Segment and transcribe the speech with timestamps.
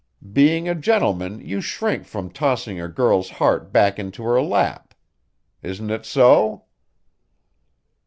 [0.33, 4.95] Being a gentleman you shrink from tossing a girl's heart back into her lap.
[5.61, 6.65] Isn't it so?"